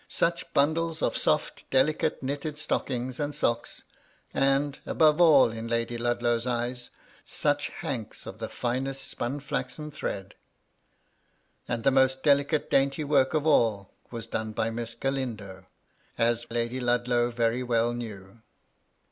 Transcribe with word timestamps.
Such 0.09 0.51
bundles 0.55 1.03
of 1.03 1.15
soft 1.15 1.69
delicate 1.69 2.23
knitted 2.23 2.57
stockings 2.57 3.19
and 3.19 3.35
socks; 3.35 3.83
and, 4.33 4.79
above 4.83 5.21
all, 5.21 5.51
in 5.51 5.67
Lady 5.67 5.95
Ludlow's 5.95 6.47
eyes, 6.47 6.89
such 7.23 7.69
hanks 7.69 8.25
of 8.25 8.39
the 8.39 8.49
finest 8.49 9.07
spun 9.07 9.39
flaxen 9.39 9.91
threadi 9.91 10.33
And 11.67 11.83
the 11.83 11.91
most 11.91 12.23
delicate 12.23 12.71
dainty 12.71 13.03
work 13.03 13.35
of 13.35 13.45
all 13.45 13.93
was 14.09 14.25
done 14.25 14.53
by 14.53 14.71
Miss 14.71 14.95
GaUndo, 14.95 15.67
as 16.17 16.49
Lady 16.49 16.79
Ludlow 16.79 17.29
very 17.29 17.61
well 17.61 17.93
knew. 17.93 18.41